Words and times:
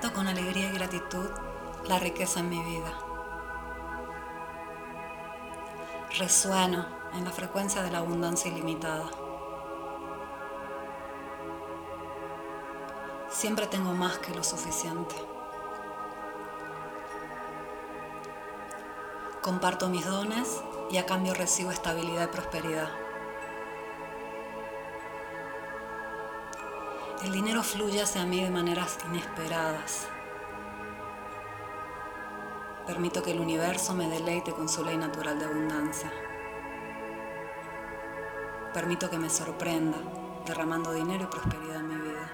Acepto 0.00 0.16
con 0.16 0.28
alegría 0.28 0.70
y 0.70 0.72
gratitud 0.72 1.28
la 1.86 1.98
riqueza 1.98 2.40
en 2.40 2.48
mi 2.48 2.58
vida. 2.62 2.90
Resueno 6.18 6.86
en 7.12 7.22
la 7.26 7.30
frecuencia 7.30 7.82
de 7.82 7.90
la 7.90 7.98
abundancia 7.98 8.50
ilimitada. 8.50 9.10
Siempre 13.28 13.66
tengo 13.66 13.92
más 13.92 14.16
que 14.20 14.34
lo 14.34 14.42
suficiente. 14.42 15.14
Comparto 19.42 19.90
mis 19.90 20.06
dones 20.06 20.62
y 20.90 20.96
a 20.96 21.04
cambio 21.04 21.34
recibo 21.34 21.72
estabilidad 21.72 22.24
y 22.24 22.32
prosperidad. 22.32 23.09
El 27.22 27.32
dinero 27.32 27.62
fluye 27.62 28.00
hacia 28.00 28.24
mí 28.24 28.42
de 28.42 28.50
maneras 28.50 28.96
inesperadas. 29.06 30.08
Permito 32.86 33.22
que 33.22 33.32
el 33.32 33.40
universo 33.40 33.92
me 33.92 34.08
deleite 34.08 34.52
con 34.52 34.70
su 34.70 34.82
ley 34.82 34.96
natural 34.96 35.38
de 35.38 35.44
abundancia. 35.44 36.10
Permito 38.72 39.10
que 39.10 39.18
me 39.18 39.28
sorprenda, 39.28 39.98
derramando 40.46 40.92
dinero 40.94 41.24
y 41.24 41.26
prosperidad 41.26 41.76
en 41.76 41.88
mi 41.88 41.94
vida. 41.96 42.32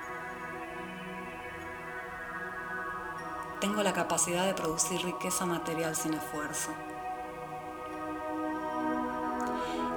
Tengo 3.60 3.82
la 3.82 3.92
capacidad 3.92 4.46
de 4.46 4.54
producir 4.54 5.02
riqueza 5.02 5.46
material 5.46 5.96
sin 5.96 6.14
esfuerzo. 6.14 6.70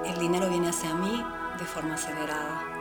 El 0.04 0.18
dinero 0.18 0.48
viene 0.48 0.70
hacia 0.70 0.94
mí 0.94 1.24
de 1.60 1.64
forma 1.64 1.94
acelerada. 1.94 2.79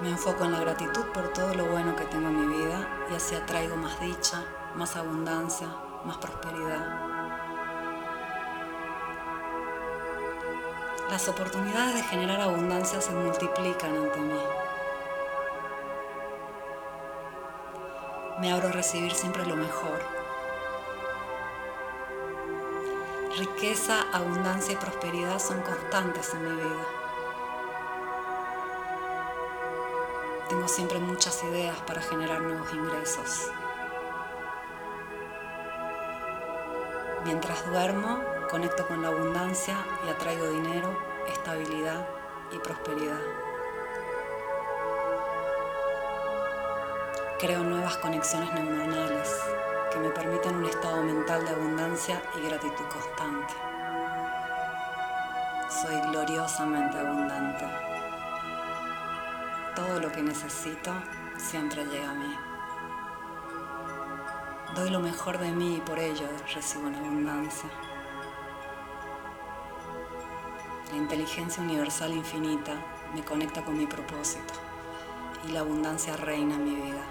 Me 0.00 0.10
enfoco 0.10 0.44
en 0.44 0.52
la 0.52 0.60
gratitud 0.60 1.04
por 1.12 1.32
todo 1.32 1.54
lo 1.54 1.66
bueno 1.66 1.96
que 1.96 2.04
tengo 2.04 2.28
en 2.28 2.40
mi 2.40 2.56
vida 2.56 3.06
y 3.10 3.14
así 3.14 3.34
atraigo 3.34 3.76
más 3.76 4.00
dicha, 4.00 4.44
más 4.74 4.96
abundancia, 4.96 5.68
más 6.04 6.16
prosperidad. 6.18 7.08
Las 11.10 11.28
oportunidades 11.28 11.94
de 11.94 12.02
generar 12.02 12.40
abundancia 12.40 13.00
se 13.00 13.12
multiplican 13.12 13.96
ante 13.96 14.20
mí. 14.20 14.40
Me 18.40 18.52
abro 18.52 18.68
a 18.68 18.72
recibir 18.72 19.12
siempre 19.12 19.44
lo 19.44 19.56
mejor 19.56 20.18
Riqueza, 23.38 24.06
abundancia 24.12 24.72
y 24.72 24.76
prosperidad 24.76 25.38
son 25.38 25.60
constantes 25.60 26.34
en 26.34 26.42
mi 26.42 26.60
vida. 26.60 26.97
Tengo 30.48 30.66
siempre 30.66 30.98
muchas 30.98 31.44
ideas 31.44 31.76
para 31.86 32.00
generar 32.00 32.40
nuevos 32.40 32.72
ingresos. 32.72 33.50
Mientras 37.24 37.66
duermo, 37.66 38.20
conecto 38.50 38.86
con 38.86 39.02
la 39.02 39.08
abundancia 39.08 39.76
y 40.06 40.08
atraigo 40.08 40.46
dinero, 40.48 40.98
estabilidad 41.28 42.08
y 42.50 42.58
prosperidad. 42.60 43.20
Creo 47.38 47.62
nuevas 47.62 47.98
conexiones 47.98 48.50
neuronales 48.54 49.28
que 49.92 49.98
me 49.98 50.08
permiten 50.08 50.56
un 50.56 50.64
estado 50.64 51.02
mental 51.02 51.44
de 51.44 51.50
abundancia 51.50 52.22
y 52.36 52.48
gratitud 52.48 52.84
constante. 52.90 53.54
Soy 55.68 56.00
gloriosamente 56.10 56.98
abundante. 56.98 57.87
Todo 59.78 60.00
lo 60.00 60.10
que 60.10 60.22
necesito 60.22 60.90
siempre 61.36 61.84
llega 61.84 62.10
a 62.10 62.14
mí. 62.14 62.36
Doy 64.74 64.90
lo 64.90 64.98
mejor 64.98 65.38
de 65.38 65.52
mí 65.52 65.76
y 65.76 65.80
por 65.80 66.00
ello 66.00 66.26
recibo 66.52 66.88
una 66.88 66.98
abundancia. 66.98 67.70
La 70.90 70.96
inteligencia 70.96 71.62
universal 71.62 72.10
infinita 72.10 72.72
me 73.14 73.24
conecta 73.24 73.64
con 73.64 73.78
mi 73.78 73.86
propósito 73.86 74.52
y 75.46 75.52
la 75.52 75.60
abundancia 75.60 76.16
reina 76.16 76.56
en 76.56 76.64
mi 76.64 76.74
vida. 76.74 77.04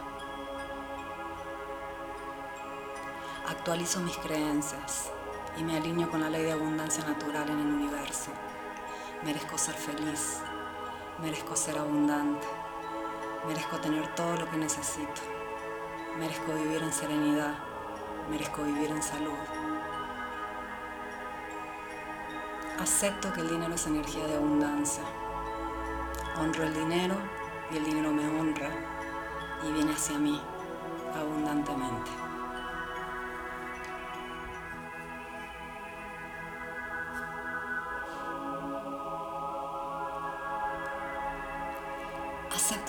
Actualizo 3.47 4.01
mis 4.01 4.17
creencias 4.17 5.09
y 5.57 5.63
me 5.63 5.77
alineo 5.77 6.09
con 6.09 6.19
la 6.19 6.29
ley 6.29 6.43
de 6.43 6.51
abundancia 6.51 7.05
natural 7.05 7.49
en 7.49 7.59
el 7.59 7.67
universo. 7.67 8.31
Merezco 9.23 9.57
ser 9.57 9.75
feliz, 9.75 10.41
merezco 11.19 11.55
ser 11.55 11.77
abundante, 11.77 12.47
merezco 13.47 13.77
tener 13.77 14.13
todo 14.15 14.35
lo 14.35 14.49
que 14.49 14.57
necesito, 14.57 15.21
merezco 16.19 16.53
vivir 16.53 16.83
en 16.83 16.93
serenidad, 16.93 17.55
merezco 18.29 18.63
vivir 18.63 18.91
en 18.91 19.01
salud. 19.01 19.37
Acepto 22.79 23.33
que 23.33 23.41
el 23.41 23.49
dinero 23.49 23.73
es 23.73 23.87
energía 23.87 24.27
de 24.27 24.35
abundancia. 24.35 25.03
Honro 26.39 26.63
el 26.63 26.73
dinero 26.75 27.15
y 27.71 27.77
el 27.77 27.83
dinero 27.83 28.11
me 28.11 28.27
honra 28.27 28.69
y 29.67 29.71
viene 29.71 29.93
hacia 29.93 30.19
mí 30.19 30.39
abundantemente. 31.15 32.26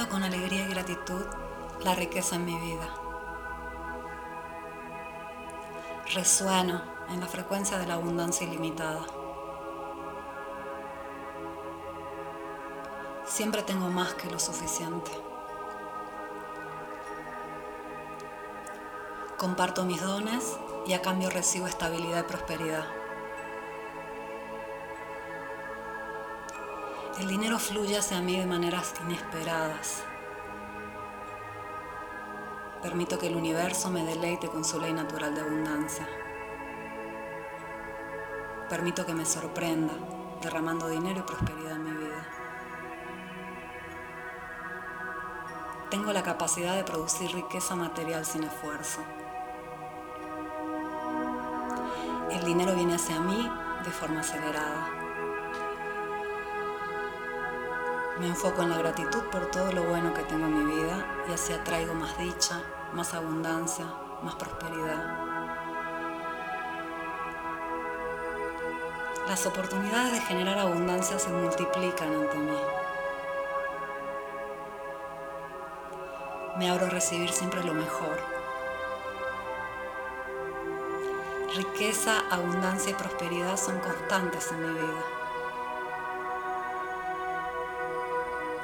Con 0.07 0.23
alegría 0.23 0.65
y 0.65 0.69
gratitud 0.69 1.27
la 1.83 1.95
riqueza 1.95 2.37
en 2.37 2.47
mi 2.47 2.55
vida. 2.55 2.89
Resueno 6.15 6.81
en 7.11 7.21
la 7.21 7.27
frecuencia 7.27 7.79
de 7.79 7.87
la 7.87 7.95
abundancia 7.95 8.47
ilimitada. 8.47 9.01
Siempre 13.27 13.63
tengo 13.65 13.91
más 13.91 14.15
que 14.15 14.31
lo 14.31 14.39
suficiente. 14.39 15.11
Comparto 19.37 19.85
mis 19.85 20.01
dones 20.01 20.59
y 20.87 20.95
a 20.95 21.03
cambio 21.03 21.29
recibo 21.29 21.67
estabilidad 21.67 22.21
y 22.21 22.29
prosperidad. 22.29 22.98
El 27.19 27.27
dinero 27.27 27.59
fluye 27.59 27.99
hacia 27.99 28.21
mí 28.21 28.39
de 28.39 28.47
maneras 28.47 28.95
inesperadas. 29.05 30.05
Permito 32.81 33.19
que 33.19 33.27
el 33.27 33.35
universo 33.35 33.91
me 33.91 34.05
deleite 34.05 34.47
con 34.47 34.65
su 34.65 34.81
ley 34.81 34.93
natural 34.93 35.35
de 35.35 35.41
abundancia. 35.41 36.09
Permito 38.71 39.05
que 39.05 39.15
me 39.15 39.25
sorprenda, 39.25 39.95
derramando 40.41 40.89
dinero 40.89 41.19
y 41.19 41.23
prosperidad 41.23 41.73
en 41.73 41.85
mi 41.85 41.91
vida. 41.91 42.25
Tengo 45.91 46.13
la 46.13 46.23
capacidad 46.23 46.77
de 46.77 46.85
producir 46.85 47.33
riqueza 47.33 47.75
material 47.75 48.25
sin 48.25 48.45
esfuerzo. 48.45 49.01
El 52.31 52.45
dinero 52.45 52.77
viene 52.77 52.95
hacia 52.95 53.19
mí 53.19 53.51
de 53.85 53.91
forma 53.91 54.21
acelerada. 54.21 54.98
Me 58.19 58.27
enfoco 58.27 58.63
en 58.63 58.71
la 58.71 58.79
gratitud 58.79 59.23
por 59.31 59.49
todo 59.51 59.71
lo 59.71 59.85
bueno 59.85 60.13
que 60.13 60.25
tengo 60.25 60.47
en 60.47 60.67
mi 60.67 60.75
vida 60.75 61.07
y 61.29 61.33
así 61.33 61.53
atraigo 61.53 61.95
más 61.95 62.19
dicha, 62.19 62.61
más 62.93 63.15
abundancia, 63.15 63.85
más 64.25 64.35
prosperidad. 64.35 65.29
Las 69.29 69.47
oportunidades 69.47 70.13
de 70.15 70.21
generar 70.23 70.59
abundancia 70.59 71.17
se 71.19 71.29
multiplican 71.29 72.13
ante 72.13 72.39
mí. 72.39 72.59
Me 76.57 76.71
abro 76.71 76.87
a 76.87 76.91
recibir 76.91 77.31
siempre 77.31 77.63
lo 77.63 77.73
mejor. 77.73 78.19
Riqueza, 81.55 82.25
abundancia 82.31 82.91
y 82.91 82.95
prosperidad 82.95 83.57
son 83.57 83.79
constantes 83.79 84.51
en 84.51 84.61
mi 84.61 84.81
vida. 84.81 85.18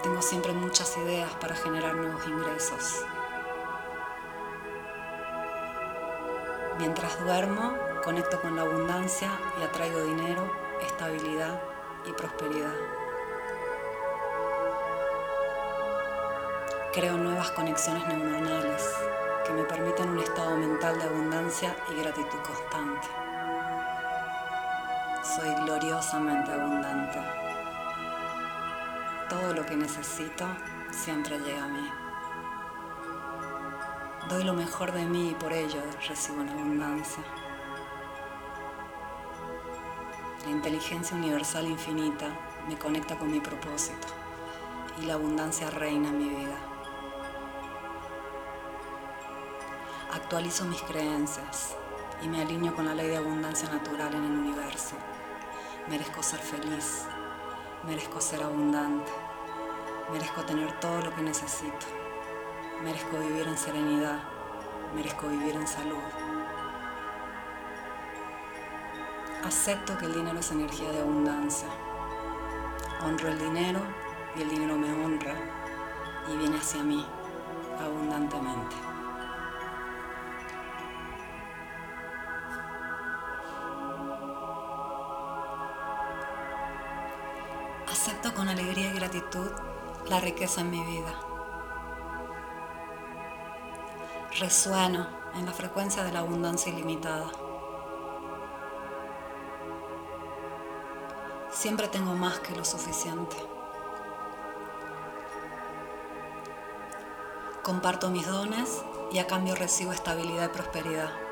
Tengo 0.05 0.21
siempre 0.21 0.53
muchas 0.53 0.99
ideas 0.99 1.33
para 1.41 1.55
generar 1.55 1.95
nuevos 1.95 2.27
ingresos. 2.27 3.07
Mientras 6.77 7.19
duermo, 7.25 7.73
conecto 8.05 8.39
con 8.43 8.55
la 8.55 8.63
abundancia 8.63 9.31
y 9.59 9.63
atraigo 9.65 10.03
dinero, 10.03 10.53
estabilidad 10.83 11.59
y 12.05 12.13
prosperidad. 12.13 12.75
Creo 16.93 17.17
nuevas 17.17 17.51
conexiones 17.53 18.07
neuronales 18.07 18.87
que 19.47 19.55
me 19.55 19.65
permiten 19.65 20.11
un 20.11 20.19
estado 20.19 20.55
mental 20.55 20.99
de 20.99 21.05
abundancia 21.05 21.75
y 21.91 22.03
gratitud 22.03 22.41
constante. 22.45 23.09
Soy 25.23 25.65
gloriosamente 25.65 26.53
abundante 26.53 27.44
todo 29.29 29.55
lo 29.55 29.65
que 29.65 29.77
necesito 29.77 30.47
siempre 30.91 31.39
llega 31.39 31.65
a 31.65 31.69
mí. 31.69 31.91
Doy 34.29 34.45
lo 34.45 34.55
mejor 34.55 34.93
de 34.93 35.05
mí 35.05 35.31
y 35.31 35.35
por 35.35 35.53
ello 35.53 35.81
recibo 36.09 36.43
en 36.43 36.49
abundancia. 36.49 37.23
La 40.45 40.51
inteligencia 40.51 41.17
universal 41.17 41.67
infinita 41.67 42.27
me 42.69 42.77
conecta 42.79 43.19
con 43.19 43.31
mi 43.31 43.41
propósito 43.41 44.09
y 45.01 45.07
la 45.07 45.15
abundancia 45.15 45.71
reina 45.71 46.09
en 46.09 46.19
mi 46.19 46.29
vida. 46.29 46.57
Actualizo 50.13 50.65
mis 50.65 50.83
creencias 50.83 51.77
y 52.23 52.29
me 52.29 52.43
alineo 52.43 52.75
con 52.75 52.87
la 52.87 52.95
ley 52.95 53.09
de 53.09 53.17
abundancia 53.17 53.69
natural 53.71 54.15
en 54.15 54.25
el 54.25 54.33
universo. 54.33 54.97
Merezco 55.89 56.23
ser 56.23 56.41
feliz, 56.41 57.07
merezco 57.87 58.21
ser 58.21 58.43
abundante, 58.43 59.13
merezco 60.11 60.43
tener 60.43 60.73
todo 60.81 61.01
lo 61.03 61.15
que 61.15 61.23
necesito, 61.23 61.87
merezco 62.83 63.19
vivir 63.19 63.47
en 63.47 63.59
serenidad, 63.59 64.21
merezco 64.95 65.29
vivir 65.29 65.55
en 65.55 65.67
salud. 65.67 66.03
Acepto 69.45 69.99
que 69.99 70.07
el 70.07 70.15
dinero 70.15 70.39
es 70.39 70.51
energía 70.51 70.91
de 70.91 71.01
abundancia. 71.01 71.69
Honro 73.05 73.29
el 73.29 73.39
dinero 73.39 73.81
y 74.35 74.43
el 74.43 74.49
dinero 74.49 74.77
me 74.77 74.91
honra 74.91 75.35
y 76.33 76.37
viene 76.39 76.57
hacia 76.57 76.83
mí 76.83 77.05
abundantemente. 77.79 78.94
Acepto 87.95 88.35
con 88.35 88.49
alegría 88.49 88.91
y 88.91 88.93
gratitud 88.93 89.53
la 90.09 90.19
riqueza 90.19 90.63
en 90.63 90.71
mi 90.71 90.83
vida. 90.83 91.15
Resueno 94.41 95.07
en 95.37 95.47
la 95.47 95.53
frecuencia 95.53 96.03
de 96.03 96.11
la 96.11 96.19
abundancia 96.19 96.73
ilimitada. 96.73 97.31
Siempre 101.53 101.87
tengo 101.87 102.15
más 102.15 102.41
que 102.41 102.57
lo 102.57 102.65
suficiente. 102.65 103.37
Comparto 107.63 108.11
mis 108.11 108.27
dones 108.27 108.83
y 109.13 109.19
a 109.19 109.29
cambio 109.29 109.55
recibo 109.55 109.93
estabilidad 109.93 110.47
y 110.47 110.53
prosperidad. 110.53 111.24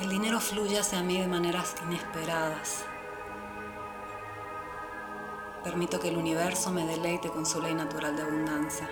El 0.00 0.08
dinero 0.08 0.40
fluye 0.40 0.78
hacia 0.78 1.02
mí 1.02 1.20
de 1.20 1.28
maneras 1.28 1.74
inesperadas. 1.84 2.86
Permito 5.62 6.00
que 6.00 6.08
el 6.08 6.16
universo 6.16 6.70
me 6.70 6.86
deleite 6.86 7.28
con 7.28 7.44
su 7.44 7.60
ley 7.60 7.74
natural 7.74 8.16
de 8.16 8.22
abundancia. 8.22 8.88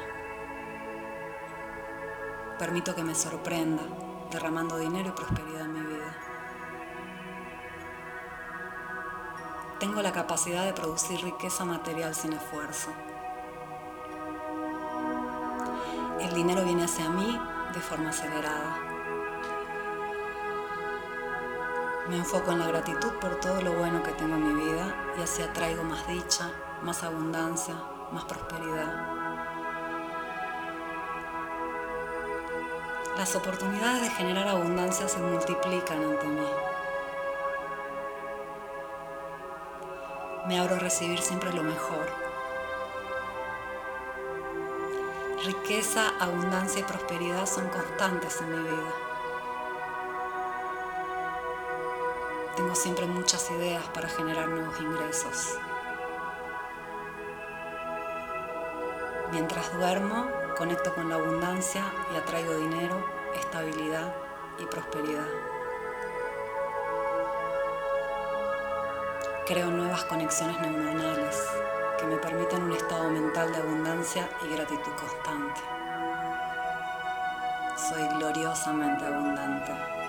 Permito 2.58 2.94
que 2.94 3.02
me 3.02 3.14
sorprenda, 3.14 3.84
derramando 4.30 4.76
dinero 4.76 5.08
y 5.08 5.12
prosperidad 5.12 5.62
en 5.62 5.72
mi 5.72 5.94
vida. 5.94 6.14
Tengo 9.80 10.02
la 10.02 10.12
capacidad 10.12 10.66
de 10.66 10.74
producir 10.74 11.22
riqueza 11.22 11.64
material 11.64 12.14
sin 12.14 12.34
esfuerzo. 12.34 12.90
El 16.20 16.34
dinero 16.34 16.64
viene 16.64 16.84
hacia 16.84 17.08
mí 17.08 17.40
de 17.72 17.80
forma 17.80 18.10
acelerada. 18.10 18.87
Me 22.08 22.16
enfoco 22.16 22.52
en 22.52 22.60
la 22.60 22.68
gratitud 22.68 23.12
por 23.20 23.38
todo 23.38 23.60
lo 23.60 23.74
bueno 23.74 24.02
que 24.02 24.12
tengo 24.12 24.34
en 24.36 24.56
mi 24.56 24.64
vida 24.64 25.12
y 25.18 25.22
así 25.22 25.42
atraigo 25.42 25.84
más 25.84 26.06
dicha, 26.08 26.50
más 26.82 27.02
abundancia, 27.02 27.74
más 28.12 28.24
prosperidad. 28.24 29.18
Las 33.18 33.36
oportunidades 33.36 34.00
de 34.00 34.10
generar 34.10 34.48
abundancia 34.48 35.06
se 35.06 35.18
multiplican 35.18 36.02
ante 36.02 36.26
mí. 36.28 36.46
Me 40.46 40.58
abro 40.58 40.76
a 40.76 40.78
recibir 40.78 41.20
siempre 41.20 41.52
lo 41.52 41.62
mejor. 41.62 42.06
Riqueza, 45.44 46.14
abundancia 46.18 46.80
y 46.80 46.84
prosperidad 46.84 47.44
son 47.44 47.68
constantes 47.68 48.40
en 48.40 48.50
mi 48.50 48.70
vida. 48.70 49.07
Tengo 52.58 52.74
siempre 52.74 53.06
muchas 53.06 53.48
ideas 53.52 53.84
para 53.94 54.08
generar 54.08 54.48
nuevos 54.48 54.80
ingresos. 54.80 55.56
Mientras 59.30 59.72
duermo, 59.74 60.26
conecto 60.56 60.92
con 60.92 61.08
la 61.08 61.14
abundancia 61.14 61.84
y 62.12 62.16
atraigo 62.16 62.56
dinero, 62.56 63.06
estabilidad 63.36 64.12
y 64.58 64.66
prosperidad. 64.66 65.28
Creo 69.46 69.70
nuevas 69.70 70.02
conexiones 70.06 70.60
neuronales 70.60 71.40
que 71.96 72.06
me 72.06 72.16
permiten 72.16 72.64
un 72.64 72.72
estado 72.72 73.08
mental 73.08 73.52
de 73.52 73.58
abundancia 73.58 74.28
y 74.44 74.52
gratitud 74.52 74.92
constante. 74.98 75.60
Soy 77.76 78.02
gloriosamente 78.18 79.06
abundante 79.06 80.07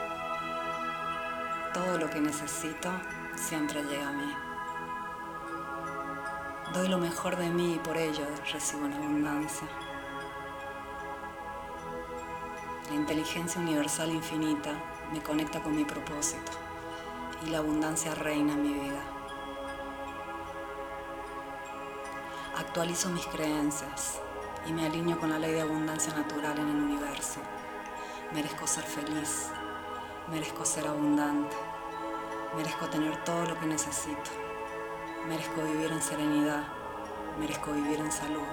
todo 1.74 1.98
lo 1.98 2.10
que 2.10 2.20
necesito 2.20 2.90
siempre 3.36 3.84
llega 3.84 4.10
a 4.10 4.14
mí. 4.14 4.34
Doy 6.74 6.88
lo 6.88 6.98
mejor 6.98 7.36
de 7.36 7.50
mí 7.50 7.76
y 7.76 7.80
por 7.80 7.98
ello 7.98 8.26
recibo 8.52 8.86
en 8.86 8.94
abundancia. 8.94 9.68
La 12.90 12.96
inteligencia 12.96 13.62
universal 13.62 14.12
infinita 14.12 14.72
me 15.12 15.22
conecta 15.22 15.62
con 15.62 15.76
mi 15.76 15.86
propósito 15.86 16.52
y 17.46 17.50
la 17.50 17.60
abundancia 17.60 18.16
reina 18.16 18.54
en 18.54 18.64
mi 18.64 18.74
vida. 18.74 19.02
Actualizo 22.58 23.10
mis 23.10 23.26
creencias 23.28 24.20
y 24.68 24.74
me 24.74 24.86
alineo 24.86 25.20
con 25.20 25.30
la 25.30 25.40
ley 25.40 25.54
de 25.54 25.62
abundancia 25.62 26.14
natural 26.14 26.58
en 26.60 26.68
el 26.68 26.76
universo. 26.76 27.40
Merezco 28.34 28.68
ser 28.68 28.84
feliz, 28.84 29.50
Merezco 30.32 30.64
ser 30.64 30.88
abundante. 30.88 31.56
Merezco 32.56 32.88
tener 32.88 33.24
todo 33.24 33.46
lo 33.46 33.60
que 33.60 33.66
necesito. 33.66 34.30
Merezco 35.28 35.64
vivir 35.64 35.92
en 35.92 36.02
serenidad. 36.02 36.64
Merezco 37.40 37.72
vivir 37.72 38.00
en 38.00 38.12
salud. 38.12 38.48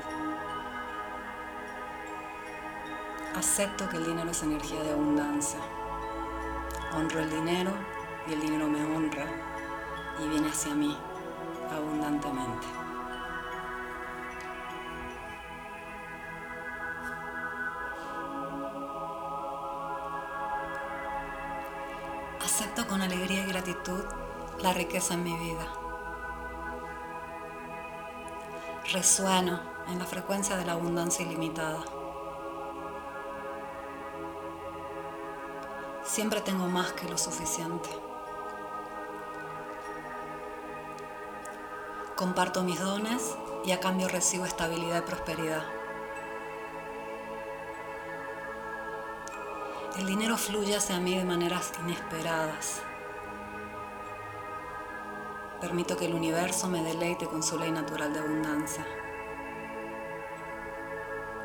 Acepto 3.34 3.86
que 3.90 3.98
el 3.98 4.06
dinero 4.06 4.30
es 4.30 4.42
energía 4.42 4.82
de 4.82 4.92
abundancia. 4.92 5.60
Honro 6.96 7.20
el 7.20 7.28
dinero 7.28 7.72
y 8.26 8.32
el 8.32 8.40
dinero 8.40 8.68
me 8.68 8.82
honra 8.82 9.26
y 10.18 10.28
viene 10.28 10.48
hacia 10.48 10.74
mí 10.74 10.96
abundantemente. 11.70 12.85
Con 22.96 23.02
alegría 23.02 23.42
y 23.42 23.46
gratitud 23.46 24.04
la 24.60 24.72
riqueza 24.72 25.12
en 25.12 25.22
mi 25.22 25.36
vida. 25.36 25.66
Resueno 28.90 29.60
en 29.88 29.98
la 29.98 30.06
frecuencia 30.06 30.56
de 30.56 30.64
la 30.64 30.72
abundancia 30.72 31.22
ilimitada. 31.22 31.84
Siempre 36.04 36.40
tengo 36.40 36.68
más 36.68 36.94
que 36.94 37.06
lo 37.06 37.18
suficiente. 37.18 37.90
Comparto 42.14 42.62
mis 42.62 42.80
dones 42.80 43.36
y 43.66 43.72
a 43.72 43.80
cambio 43.80 44.08
recibo 44.08 44.46
estabilidad 44.46 45.00
y 45.00 45.06
prosperidad. 45.06 45.75
El 49.98 50.04
dinero 50.06 50.36
fluye 50.36 50.76
hacia 50.76 51.00
mí 51.00 51.16
de 51.16 51.24
maneras 51.24 51.72
inesperadas. 51.80 52.82
Permito 55.58 55.96
que 55.96 56.04
el 56.04 56.12
universo 56.12 56.68
me 56.68 56.82
deleite 56.82 57.26
con 57.26 57.42
su 57.42 57.58
ley 57.58 57.70
natural 57.70 58.12
de 58.12 58.18
abundancia. 58.18 58.86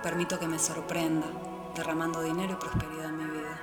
Permito 0.03 0.38
que 0.38 0.50
me 0.50 0.60
sorprenda, 0.60 1.27
derramando 1.75 2.22
dinero 2.22 2.51
y 2.51 2.55
prosperidad 2.58 3.05
en 3.05 3.17
mi 3.17 3.24
vida. 3.24 3.62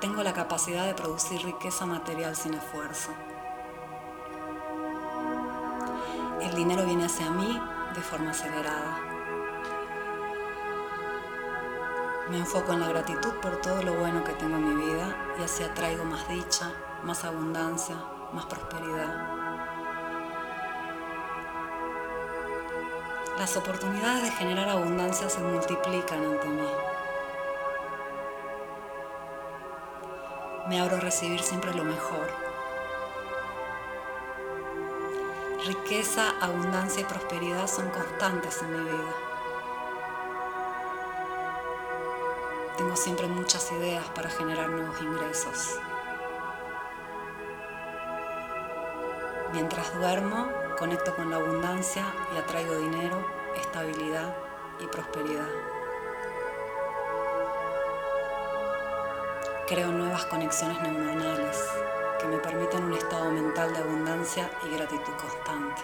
Tengo 0.00 0.22
la 0.22 0.32
capacidad 0.32 0.86
de 0.86 0.94
producir 0.94 1.42
riqueza 1.42 1.84
material 1.84 2.36
sin 2.36 2.54
esfuerzo. 2.54 3.10
El 6.40 6.54
dinero 6.54 6.86
viene 6.86 7.04
hacia 7.04 7.30
mí 7.30 7.60
de 7.94 8.00
forma 8.00 8.30
acelerada. 8.30 9.07
Me 12.30 12.36
enfoco 12.36 12.74
en 12.74 12.80
la 12.80 12.88
gratitud 12.88 13.32
por 13.40 13.58
todo 13.62 13.82
lo 13.82 13.94
bueno 13.94 14.22
que 14.22 14.32
tengo 14.32 14.56
en 14.56 14.68
mi 14.68 14.84
vida 14.84 15.16
y 15.38 15.44
así 15.44 15.62
atraigo 15.62 16.04
más 16.04 16.28
dicha, 16.28 16.70
más 17.02 17.24
abundancia, 17.24 17.96
más 18.34 18.44
prosperidad. 18.44 19.38
Las 23.38 23.56
oportunidades 23.56 24.24
de 24.24 24.30
generar 24.32 24.68
abundancia 24.68 25.30
se 25.30 25.40
multiplican 25.40 26.22
ante 26.22 26.48
mí. 26.48 26.68
Me 30.68 30.80
abro 30.80 30.96
a 30.96 31.00
recibir 31.00 31.40
siempre 31.40 31.72
lo 31.72 31.84
mejor. 31.84 32.28
Riqueza, 35.64 36.34
abundancia 36.42 37.00
y 37.00 37.04
prosperidad 37.04 37.66
son 37.68 37.88
constantes 37.88 38.60
en 38.60 38.72
mi 38.72 38.90
vida. 38.90 39.27
Tengo 42.78 42.94
siempre 42.94 43.26
muchas 43.26 43.72
ideas 43.72 44.04
para 44.14 44.30
generar 44.30 44.68
nuevos 44.70 45.02
ingresos. 45.02 45.80
Mientras 49.52 49.92
duermo, 49.98 50.46
conecto 50.78 51.16
con 51.16 51.28
la 51.28 51.38
abundancia 51.38 52.04
y 52.32 52.38
atraigo 52.38 52.76
dinero, 52.76 53.26
estabilidad 53.56 54.32
y 54.78 54.86
prosperidad. 54.86 55.48
Creo 59.66 59.90
nuevas 59.90 60.24
conexiones 60.26 60.80
neuronales 60.80 61.60
que 62.20 62.28
me 62.28 62.38
permiten 62.38 62.84
un 62.84 62.92
estado 62.92 63.28
mental 63.32 63.72
de 63.72 63.80
abundancia 63.80 64.48
y 64.64 64.76
gratitud 64.76 65.14
constante. 65.20 65.82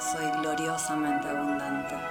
Soy 0.00 0.40
gloriosamente 0.40 1.28
abundante. 1.28 2.09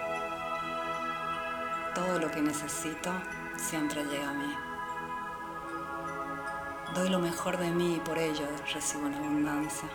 Que 2.33 2.41
necesito 2.41 3.11
siempre 3.57 4.03
llega 4.05 4.29
a 4.29 4.33
mí. 4.33 4.55
Doy 6.93 7.09
lo 7.09 7.19
mejor 7.19 7.57
de 7.57 7.71
mí 7.71 7.95
y 7.95 7.99
por 7.99 8.19
ello 8.19 8.45
recibo 8.71 9.07
en 9.07 9.15
abundancia. 9.15 9.89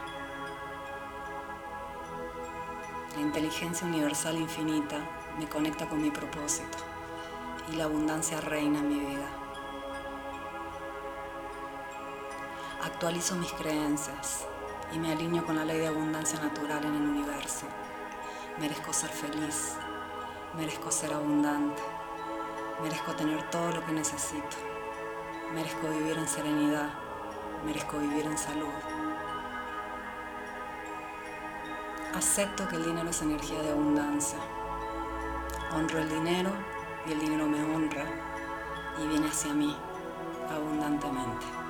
La 3.15 3.21
inteligencia 3.21 3.87
universal 3.87 4.37
infinita 4.37 4.99
me 5.39 5.49
conecta 5.49 5.89
con 5.89 6.03
mi 6.03 6.11
propósito 6.11 6.79
y 7.73 7.77
la 7.77 7.85
abundancia 7.85 8.41
reina 8.41 8.81
en 8.81 8.89
mi 8.89 8.99
vida. 8.99 9.29
Actualizo 12.83 13.37
mis 13.37 13.53
creencias 13.53 14.47
y 14.93 14.99
me 14.99 15.13
alineo 15.13 15.47
con 15.47 15.55
la 15.55 15.65
ley 15.65 15.79
de 15.79 15.87
abundancia 15.87 16.41
natural 16.41 16.85
en 16.85 16.95
el 16.95 17.03
universo. 17.03 17.67
Merezco 18.59 18.93
ser 18.93 19.11
feliz, 19.11 19.77
merezco 20.55 20.91
ser 20.91 21.13
abundante, 21.13 21.83
merezco 22.83 23.15
tener 23.15 23.43
todo 23.51 23.71
lo 23.71 23.85
que 23.85 23.93
necesito. 23.93 24.57
Merezco 25.53 25.89
vivir 25.89 26.19
en 26.19 26.29
serenidad. 26.29 26.91
Merezco 27.65 27.99
vivir 27.99 28.27
en 28.27 28.37
salud. 28.37 28.73
Acepto 32.15 32.69
que 32.69 32.77
el 32.77 32.85
dinero 32.85 33.11
es 33.11 33.23
energía 33.23 33.63
de 33.63 33.71
abundancia. 33.71 34.39
Honro 35.75 35.99
el 35.99 36.09
dinero 36.09 36.51
y 37.07 37.13
el 37.13 37.21
dinero 37.21 37.47
me 37.47 37.63
honra 37.63 38.05
y 39.03 39.09
viene 39.09 39.29
hacia 39.29 39.53
mí 39.53 39.77
abundantemente. 40.51 41.64